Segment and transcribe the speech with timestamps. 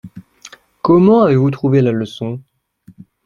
[0.81, 2.41] Comment avez-vous trouvé la leçon?